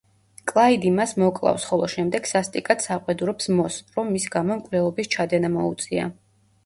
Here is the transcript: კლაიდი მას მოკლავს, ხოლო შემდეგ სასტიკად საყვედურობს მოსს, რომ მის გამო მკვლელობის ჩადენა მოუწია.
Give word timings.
კლაიდი 0.51 0.91
მას 0.99 1.11
მოკლავს, 1.23 1.67
ხოლო 1.71 1.89
შემდეგ 1.95 2.29
სასტიკად 2.31 2.81
საყვედურობს 2.87 3.51
მოსს, 3.59 3.85
რომ 3.99 4.11
მის 4.17 4.29
გამო 4.37 4.59
მკვლელობის 4.63 5.13
ჩადენა 5.17 5.53
მოუწია. 5.61 6.09